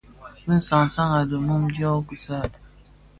[0.47, 2.49] Bi san san a di mum dyō kpusiya.